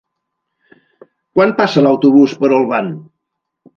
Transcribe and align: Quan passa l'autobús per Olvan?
Quan 1.39 1.53
passa 1.61 1.85
l'autobús 1.89 2.35
per 2.43 2.51
Olvan? 2.61 2.91